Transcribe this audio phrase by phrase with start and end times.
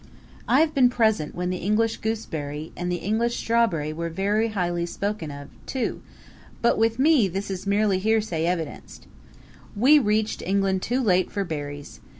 [0.47, 4.87] I have been present when the English gooseberry and the English strawberry were very highly
[4.87, 6.01] spoken of, too,
[6.59, 9.01] but with me this is merely hearsay evidence;
[9.75, 11.99] we reached England too late for berries.